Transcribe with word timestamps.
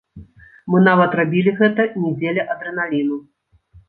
Мы 0.73 0.79
нават 0.85 1.11
рабілі 1.19 1.53
гэта 1.59 1.85
не 2.05 2.13
дзеля 2.15 2.47
адрэналіну. 2.55 3.19